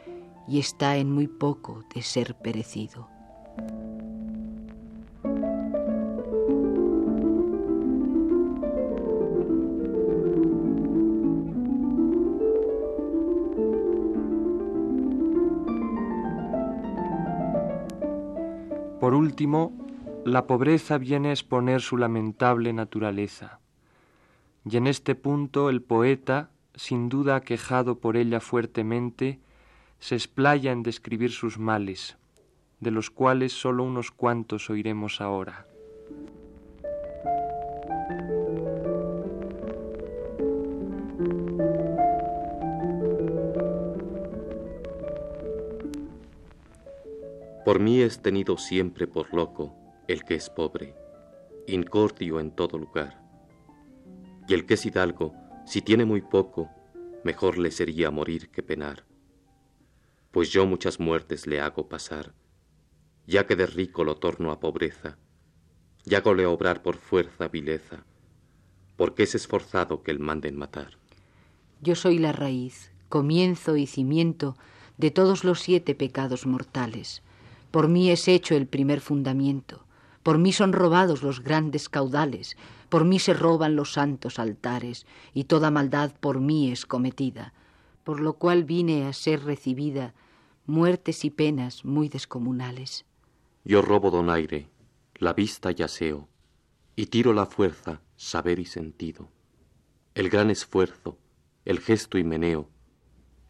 y 0.48 0.58
está 0.58 0.96
en 0.96 1.10
muy 1.12 1.28
poco 1.28 1.84
de 1.94 2.02
ser 2.02 2.36
perecido. 2.36 3.13
Último, 19.34 19.72
la 20.24 20.46
pobreza 20.46 20.96
viene 20.96 21.30
a 21.30 21.32
exponer 21.32 21.80
su 21.80 21.96
lamentable 21.96 22.72
naturaleza. 22.72 23.58
Y 24.64 24.76
en 24.76 24.86
este 24.86 25.16
punto 25.16 25.70
el 25.70 25.82
poeta, 25.82 26.50
sin 26.76 27.08
duda 27.08 27.34
aquejado 27.34 27.98
por 27.98 28.16
ella 28.16 28.38
fuertemente, 28.38 29.40
se 29.98 30.14
explaya 30.14 30.70
en 30.70 30.84
describir 30.84 31.32
sus 31.32 31.58
males, 31.58 32.16
de 32.78 32.92
los 32.92 33.10
cuales 33.10 33.52
sólo 33.52 33.82
unos 33.82 34.12
cuantos 34.12 34.70
oiremos 34.70 35.20
ahora. 35.20 35.66
Por 47.64 47.80
mí 47.80 48.02
es 48.02 48.20
tenido 48.20 48.58
siempre 48.58 49.06
por 49.06 49.32
loco 49.32 49.74
el 50.06 50.24
que 50.24 50.34
es 50.34 50.50
pobre, 50.50 50.94
incordio 51.66 52.38
en 52.38 52.50
todo 52.50 52.76
lugar. 52.76 53.22
Y 54.46 54.52
el 54.52 54.66
que 54.66 54.74
es 54.74 54.84
hidalgo, 54.84 55.34
si 55.64 55.80
tiene 55.80 56.04
muy 56.04 56.20
poco, 56.20 56.68
mejor 57.24 57.56
le 57.56 57.70
sería 57.70 58.10
morir 58.10 58.50
que 58.50 58.62
penar. 58.62 59.06
Pues 60.30 60.52
yo 60.52 60.66
muchas 60.66 61.00
muertes 61.00 61.46
le 61.46 61.62
hago 61.62 61.88
pasar, 61.88 62.34
ya 63.26 63.46
que 63.46 63.56
de 63.56 63.64
rico 63.64 64.04
lo 64.04 64.16
torno 64.16 64.52
a 64.52 64.60
pobreza, 64.60 65.16
y 66.04 66.16
hágole 66.16 66.44
obrar 66.44 66.82
por 66.82 66.96
fuerza 66.96 67.48
vileza, 67.48 68.04
porque 68.96 69.22
es 69.22 69.34
esforzado 69.34 70.02
que 70.02 70.10
el 70.10 70.18
manden 70.18 70.58
matar. 70.58 70.98
Yo 71.80 71.94
soy 71.94 72.18
la 72.18 72.32
raíz, 72.32 72.92
comienzo 73.08 73.78
y 73.78 73.86
cimiento 73.86 74.54
de 74.98 75.10
todos 75.10 75.44
los 75.44 75.60
siete 75.60 75.94
pecados 75.94 76.44
mortales 76.44 77.22
por 77.74 77.88
mí 77.88 78.08
es 78.12 78.28
hecho 78.28 78.54
el 78.54 78.68
primer 78.68 79.00
fundamento, 79.00 79.84
por 80.22 80.38
mí 80.38 80.52
son 80.52 80.72
robados 80.72 81.24
los 81.24 81.42
grandes 81.42 81.88
caudales, 81.88 82.56
por 82.88 83.04
mí 83.04 83.18
se 83.18 83.34
roban 83.34 83.74
los 83.74 83.94
santos 83.94 84.38
altares, 84.38 85.06
y 85.32 85.42
toda 85.42 85.72
maldad 85.72 86.12
por 86.20 86.38
mí 86.38 86.70
es 86.70 86.86
cometida, 86.86 87.52
por 88.04 88.20
lo 88.20 88.34
cual 88.34 88.62
vine 88.62 89.08
a 89.08 89.12
ser 89.12 89.42
recibida 89.42 90.14
muertes 90.66 91.24
y 91.24 91.30
penas 91.30 91.84
muy 91.84 92.08
descomunales. 92.08 93.06
Yo 93.64 93.82
robo 93.82 94.12
donaire, 94.12 94.68
la 95.16 95.32
vista 95.32 95.72
y 95.76 95.82
aseo, 95.82 96.28
y 96.94 97.06
tiro 97.06 97.32
la 97.32 97.46
fuerza, 97.46 98.02
saber 98.14 98.60
y 98.60 98.66
sentido. 98.66 99.30
El 100.14 100.30
gran 100.30 100.50
esfuerzo, 100.50 101.18
el 101.64 101.80
gesto 101.80 102.18
y 102.18 102.22
meneo, 102.22 102.68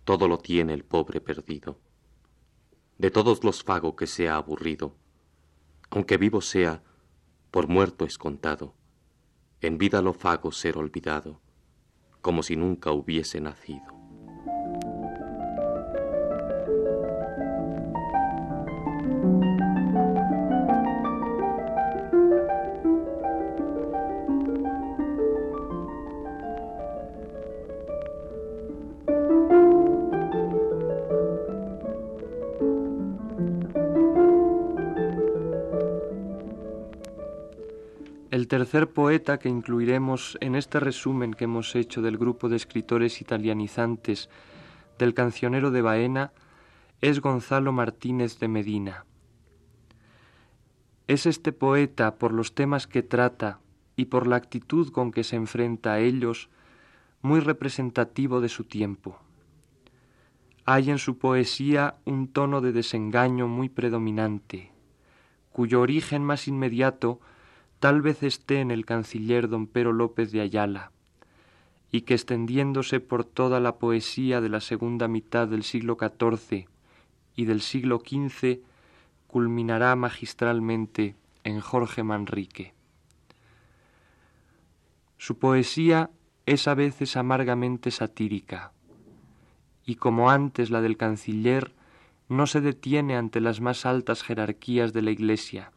todo 0.05 0.29
lo 0.29 0.39
tiene 0.39 0.73
el 0.73 0.83
pobre 0.83 1.21
perdido 1.21 1.84
de 2.99 3.11
todos 3.11 3.45
los 3.45 3.63
fago 3.63 3.97
que 3.97 4.07
sea 4.07 4.37
aburrido, 4.37 4.97
aunque 5.91 6.17
vivo 6.17 6.41
sea, 6.41 6.83
por 7.51 7.69
muerto 7.69 8.05
es 8.05 8.19
contado, 8.19 8.75
en 9.61 9.79
vida 9.79 10.03
lo 10.03 10.13
fago 10.13 10.53
ser 10.53 10.77
olvidado, 10.77 11.41
como 12.21 12.43
si 12.43 12.57
nunca 12.57 12.93
hubiese 12.93 13.41
nacido. 13.41 13.94
El 38.45 38.49
tercer 38.49 38.91
poeta 38.91 39.39
que 39.39 39.49
incluiremos 39.49 40.37
en 40.43 40.55
este 40.55 40.79
resumen 40.79 41.33
que 41.33 41.45
hemos 41.45 41.75
hecho 41.75 42.03
del 42.03 42.19
grupo 42.19 42.51
de 42.51 42.57
escritores 42.57 43.23
italianizantes 43.23 44.29
del 44.99 45.15
cancionero 45.15 45.71
de 45.71 45.81
Baena 45.81 46.31
es 47.01 47.23
Gonzalo 47.23 47.73
Martínez 47.73 48.39
de 48.41 48.49
Medina. 48.49 49.07
Es 51.09 51.25
este 51.25 51.53
poeta, 51.53 52.17
por 52.17 52.35
los 52.35 52.55
temas 52.55 52.87
que 52.87 53.03
trata 53.03 53.61
y 53.97 54.05
por 54.05 54.27
la 54.27 54.37
actitud 54.37 54.93
con 54.93 55.11
que 55.11 55.25
se 55.25 55.37
enfrenta 55.37 55.95
a 55.95 56.01
ellos, 56.01 56.51
muy 57.23 57.41
representativo 57.41 58.43
de 58.43 58.51
su 58.51 58.65
tiempo. 58.65 59.21
Hay 60.67 60.91
en 60.91 60.99
su 60.99 61.17
poesía 61.17 61.95
un 62.05 62.29
tono 62.29 62.61
de 62.61 62.73
desengaño 62.73 63.49
muy 63.49 63.71
predominante, 63.71 64.71
cuyo 65.51 65.81
origen 65.81 66.23
más 66.23 66.47
inmediato 66.47 67.21
tal 67.85 68.01
vez 68.01 68.23
esté 68.23 68.61
en 68.61 68.71
el 68.71 68.87
canciller 68.87 69.47
don 69.47 69.67
Pero 69.67 69.93
López 69.93 70.33
de 70.33 70.41
Ayala, 70.41 70.91
y 71.93 72.01
que 72.01 72.15
extendiéndose 72.15 72.99
por 72.99 73.27
toda 73.27 73.61
la 73.61 73.77
poesía 73.77 74.41
de 74.41 74.49
la 74.49 74.63
segunda 74.63 75.07
mitad 75.07 75.49
del 75.49 75.65
siglo 75.65 75.99
XIV 76.01 76.67
y 77.37 77.45
del 77.45 77.61
siglo 77.61 77.99
XV, 77.99 78.61
culminará 79.27 79.95
magistralmente 79.97 81.15
en 81.43 81.61
Jorge 81.61 82.03
Manrique. 82.03 82.73
Su 85.19 85.37
poesía 85.37 86.09
es 86.47 86.67
a 86.69 86.75
veces 86.75 87.19
amargamente 87.19 87.91
satírica, 87.91 88.73
y 89.85 89.97
como 89.97 90.31
antes 90.31 90.71
la 90.71 90.81
del 90.81 90.97
canciller, 90.97 91.75
no 92.31 92.47
se 92.47 92.63
detiene 92.63 93.19
ante 93.19 93.43
las 93.43 93.61
más 93.61 93.85
altas 93.85 94.23
jerarquías 94.23 94.95
de 94.95 95.03
la 95.03 95.11
Iglesia, 95.11 95.71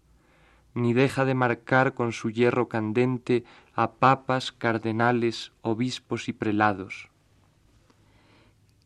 ni 0.78 0.94
deja 0.94 1.26
de 1.26 1.34
marcar 1.34 1.96
con 1.96 2.13
su 2.13 2.30
hierro 2.30 2.70
candente 2.70 3.44
a 3.74 3.94
papas, 3.94 4.52
cardenales, 4.52 5.52
obispos 5.62 6.30
y 6.30 6.34
prelados. 6.34 7.10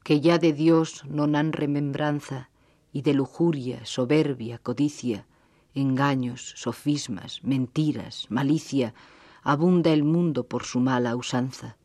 Que 0.04 0.22
ya 0.22 0.38
de 0.38 0.54
Dios 0.54 1.04
no 1.06 1.24
han 1.38 1.52
remembranza, 1.52 2.50
y 2.94 3.02
de 3.04 3.14
lujuria, 3.14 3.86
soberbia, 3.86 4.58
codicia, 4.58 5.26
engaños, 5.74 6.54
sofismas, 6.56 7.44
mentiras, 7.44 8.26
malicia, 8.30 8.94
abunda 9.44 9.92
el 9.92 10.04
mundo 10.04 10.46
por 10.46 10.64
su 10.64 10.80
mala 10.80 11.16
usanza. 11.16 11.78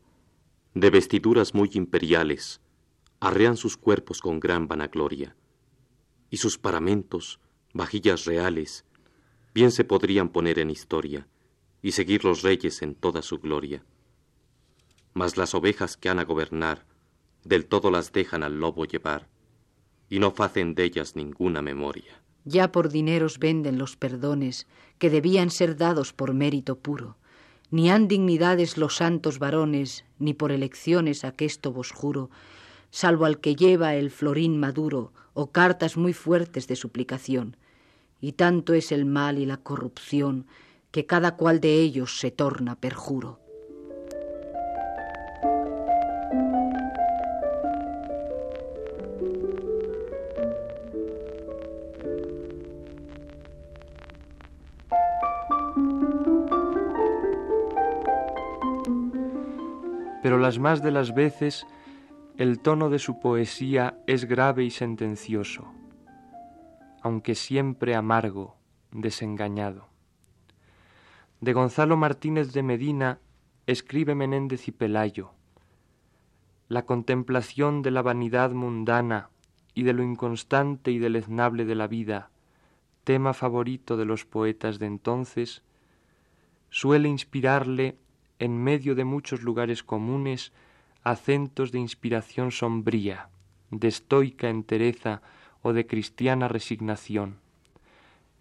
De 0.73 0.89
vestiduras 0.89 1.53
muy 1.53 1.71
imperiales, 1.73 2.61
arrean 3.19 3.57
sus 3.57 3.77
cuerpos 3.77 4.21
con 4.21 4.39
gran 4.39 4.67
vanagloria, 4.67 5.35
y 6.29 6.37
sus 6.37 6.57
paramentos, 6.57 7.39
vajillas 7.73 8.25
reales, 8.25 8.85
bien 9.57 9.71
se 9.71 9.83
podrían 9.83 10.29
poner 10.29 10.59
en 10.59 10.69
historia, 10.69 11.25
y 11.81 11.93
seguir 11.93 12.23
los 12.23 12.43
reyes 12.43 12.83
en 12.83 12.93
toda 12.93 13.23
su 13.23 13.39
gloria. 13.39 13.83
Mas 15.15 15.35
las 15.35 15.55
ovejas 15.55 15.97
que 15.97 16.09
han 16.09 16.19
a 16.19 16.25
gobernar, 16.25 16.85
del 17.43 17.65
todo 17.65 17.89
las 17.89 18.11
dejan 18.11 18.43
al 18.43 18.59
lobo 18.59 18.85
llevar, 18.85 19.27
y 20.11 20.19
no 20.19 20.29
facen 20.29 20.75
de 20.75 20.83
ellas 20.83 21.15
ninguna 21.15 21.63
memoria. 21.63 22.21
Ya 22.45 22.71
por 22.71 22.89
dineros 22.89 23.39
venden 23.39 23.79
los 23.79 23.95
perdones 23.95 24.67
que 24.99 25.09
debían 25.09 25.49
ser 25.49 25.75
dados 25.75 26.13
por 26.13 26.35
mérito 26.35 26.77
puro, 26.77 27.17
ni 27.71 27.89
han 27.89 28.07
dignidades 28.07 28.77
los 28.77 28.97
santos 28.97 29.39
varones, 29.39 30.05
ni 30.19 30.35
por 30.35 30.51
elecciones 30.51 31.23
aquesto 31.23 31.71
vos 31.71 31.89
juro, 31.89 32.29
salvo 32.91 33.25
al 33.25 33.39
que 33.39 33.55
lleva 33.55 33.95
el 33.95 34.11
florín 34.11 34.59
maduro 34.59 35.13
o 35.33 35.51
cartas 35.51 35.97
muy 35.97 36.13
fuertes 36.13 36.67
de 36.67 36.75
suplicación. 36.75 37.57
Y 38.19 38.33
tanto 38.33 38.73
es 38.73 38.91
el 38.91 39.05
mal 39.05 39.37
y 39.37 39.45
la 39.45 39.57
corrupción 39.57 40.47
que 40.91 41.05
cada 41.05 41.35
cual 41.35 41.59
de 41.59 41.75
ellos 41.75 42.19
se 42.19 42.31
torna 42.31 42.79
perjuro. 42.79 43.39
pero 60.27 60.39
las 60.39 60.59
más 60.59 60.83
de 60.83 60.91
las 60.91 61.15
veces 61.15 61.65
el 62.37 62.59
tono 62.59 62.89
de 62.89 62.99
su 62.99 63.17
poesía 63.17 63.97
es 64.07 64.25
grave 64.25 64.65
y 64.65 64.71
sentencioso, 64.71 65.71
aunque 67.07 67.35
siempre 67.35 67.95
amargo, 67.95 68.57
desengañado. 68.91 69.87
De 71.39 71.53
Gonzalo 71.53 71.95
Martínez 71.95 72.51
de 72.51 72.63
Medina 72.63 73.19
escribe 73.65 74.13
Menéndez 74.13 74.67
y 74.67 74.73
Pelayo. 74.73 75.31
La 76.67 76.85
contemplación 76.85 77.81
de 77.81 77.91
la 77.91 78.01
vanidad 78.01 78.51
mundana 78.51 79.29
y 79.73 79.83
de 79.83 79.93
lo 79.93 80.03
inconstante 80.03 80.91
y 80.91 80.99
deleznable 80.99 81.63
de 81.63 81.75
la 81.75 81.87
vida, 81.87 82.29
tema 83.05 83.33
favorito 83.33 83.95
de 83.95 84.03
los 84.03 84.25
poetas 84.25 84.77
de 84.77 84.87
entonces, 84.87 85.63
suele 86.69 87.07
inspirarle 87.07 87.95
en 88.37 88.61
medio 88.61 88.95
de 88.95 89.05
muchos 89.05 89.43
lugares 89.43 89.81
comunes, 89.81 90.51
acentos 91.03 91.71
de 91.71 91.79
inspiración 91.79 92.51
sombría, 92.51 93.29
de 93.71 93.87
estoica 93.87 94.49
entereza 94.49 95.21
o 95.61 95.73
de 95.73 95.87
cristiana 95.87 96.47
resignación, 96.47 97.39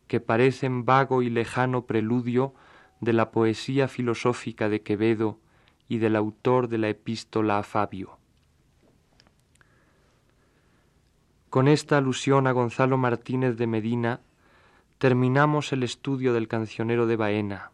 que 0.09 0.21
parecen 0.21 0.85
vago 0.85 1.23
y 1.23 1.31
lejano 1.31 1.87
preludio 1.87 2.55
de 3.01 3.13
la 3.13 3.31
poesía 3.31 3.89
filosófica 3.89 4.69
de 4.69 4.83
Quevedo 4.83 5.39
y 5.89 5.99
del 5.99 6.17
autor 6.17 6.69
de 6.69 6.79
la 6.79 6.89
epístola 6.89 7.59
a 7.59 7.63
Fabio. 7.63 8.19
Con 11.51 11.69
esta 11.69 11.99
alusión 11.99 12.47
a 12.47 12.53
Gonzalo 12.53 12.99
Martínez 12.99 13.57
de 13.57 13.67
Medina 13.67 14.21
terminamos 14.99 15.73
el 15.73 15.83
estudio 15.83 16.33
del 16.33 16.49
cancionero 16.49 17.07
de 17.07 17.17
Baena, 17.17 17.71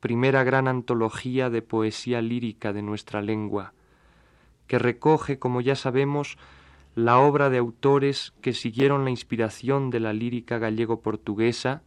primera 0.00 0.44
gran 0.44 0.68
antología 0.68 1.50
de 1.50 1.62
poesía 1.62 2.20
lírica 2.20 2.72
de 2.72 2.82
nuestra 2.82 3.22
lengua, 3.22 3.72
que 4.66 4.78
recoge, 4.78 5.38
como 5.38 5.60
ya 5.60 5.74
sabemos, 5.74 6.36
la 6.98 7.20
obra 7.20 7.48
de 7.48 7.58
autores 7.58 8.32
que 8.40 8.52
siguieron 8.52 9.04
la 9.04 9.10
inspiración 9.10 9.88
de 9.88 10.00
la 10.00 10.12
lírica 10.12 10.58
gallego-portuguesa, 10.58 11.82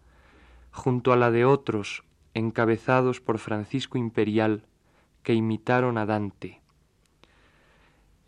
junto 0.72 1.12
a 1.12 1.18
la 1.18 1.32
de 1.32 1.44
otros, 1.44 2.06
encabezados 2.34 3.20
por 3.20 3.38
Francisco 3.38 3.98
Imperial, 3.98 4.64
que 5.22 5.34
imitaron 5.34 5.98
a 5.98 6.06
Dante. 6.06 6.62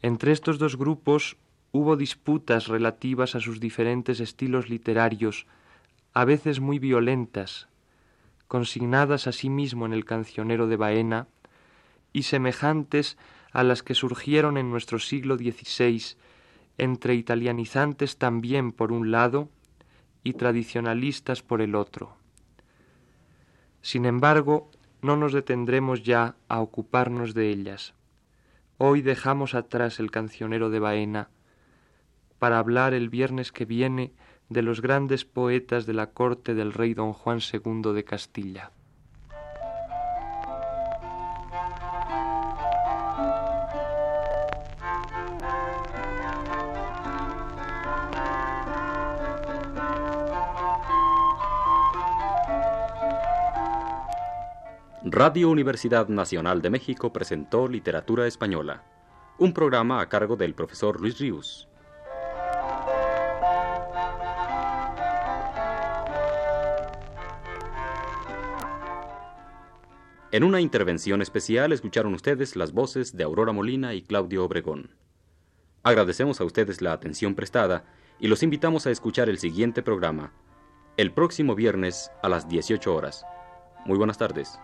Entre 0.02 0.34
estos 0.34 0.60
dos 0.60 0.76
grupos 0.76 1.38
hubo 1.72 1.96
disputas 1.96 2.68
relativas 2.68 3.36
a 3.36 3.40
sus 3.40 3.62
diferentes 3.62 4.20
estilos 4.20 4.70
literarios, 4.70 5.48
a 6.14 6.26
veces 6.26 6.60
muy 6.60 6.80
violentas, 6.80 7.70
consignadas 8.50 9.26
asimismo 9.26 9.86
en 9.86 9.94
el 9.94 10.04
cancionero 10.04 10.68
de 10.68 10.76
Baena, 10.76 11.28
y 12.12 12.24
semejantes 12.24 13.18
a 13.54 13.64
las 13.64 13.84
que 13.84 13.96
surgieron 13.96 14.58
en 14.58 14.70
nuestro 14.70 15.00
siglo 15.00 15.38
XVI 15.38 16.18
entre 16.78 17.16
italianizantes 17.16 18.18
también 18.18 18.72
por 18.72 18.92
un 18.92 19.12
lado 19.12 19.50
y 20.24 20.34
tradicionalistas 20.34 21.44
por 21.44 21.62
el 21.62 21.76
otro. 21.76 22.16
Sin 23.82 24.06
embargo, 24.06 24.72
no 25.02 25.18
nos 25.18 25.34
detendremos 25.34 26.04
ya 26.04 26.36
a 26.48 26.62
ocuparnos 26.62 27.34
de 27.34 27.50
ellas. 27.50 27.94
Hoy 28.78 29.02
dejamos 29.02 29.54
atrás 29.54 30.00
el 30.00 30.12
cancionero 30.12 30.70
de 30.70 30.80
Baena 30.80 31.30
para 32.40 32.60
hablar 32.60 32.94
el 32.94 33.10
viernes 33.10 33.52
que 33.52 33.66
viene 33.66 34.14
de 34.50 34.62
los 34.62 34.82
grandes 34.82 35.26
poetas 35.26 35.86
de 35.86 35.94
la 35.94 36.12
corte 36.12 36.54
del 36.54 36.74
rey 36.74 36.94
don 36.94 37.14
Juan 37.14 37.40
II 37.40 37.94
de 37.94 38.04
Castilla. 38.04 38.72
Radio 55.16 55.52
Universidad 55.52 56.08
Nacional 56.08 56.64
de 56.64 56.72
México 56.72 57.14
presentó 57.14 57.68
Literatura 57.68 58.26
Española, 58.26 58.84
un 59.38 59.54
programa 59.54 60.02
a 60.02 60.10
cargo 60.10 60.36
del 60.38 60.56
profesor 60.56 61.00
Luis 61.00 61.20
Ríos. 61.20 61.70
En 70.32 70.44
una 70.44 70.60
intervención 70.60 71.22
especial 71.22 71.74
escucharon 71.74 72.16
ustedes 72.16 72.56
las 72.56 72.74
voces 72.74 73.16
de 73.16 73.24
Aurora 73.24 73.52
Molina 73.52 73.94
y 73.94 74.02
Claudio 74.02 74.44
Obregón. 74.44 74.96
Agradecemos 75.84 76.42
a 76.42 76.44
ustedes 76.44 76.82
la 76.82 76.92
atención 76.92 77.36
prestada 77.36 77.86
y 78.20 78.30
los 78.30 78.42
invitamos 78.42 78.88
a 78.88 78.90
escuchar 78.90 79.30
el 79.30 79.38
siguiente 79.38 79.84
programa, 79.84 80.34
el 80.98 81.14
próximo 81.14 81.54
viernes 81.54 82.10
a 82.24 82.30
las 82.30 82.50
18 82.50 82.96
horas. 82.96 83.24
Muy 83.86 84.00
buenas 84.00 84.18
tardes. 84.18 84.58